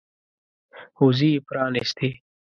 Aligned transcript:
وزرې 1.03 1.29
یې 1.33 1.45
پرانيستې. 1.47 2.09